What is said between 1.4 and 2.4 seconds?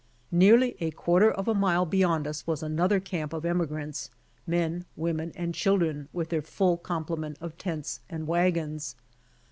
a mile beyond